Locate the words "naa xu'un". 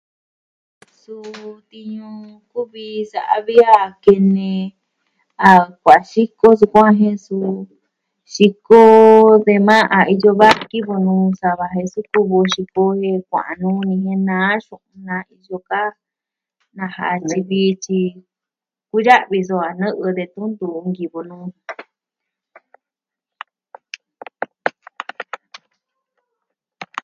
14.29-14.95